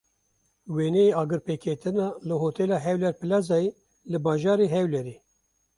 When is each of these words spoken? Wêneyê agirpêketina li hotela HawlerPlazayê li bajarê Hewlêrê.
Wêneyê 0.75 1.09
agirpêketina 1.21 2.07
li 2.27 2.35
hotela 2.43 2.77
HawlerPlazayê 2.85 3.69
li 4.11 4.17
bajarê 4.25 4.67
Hewlêrê. 4.73 5.15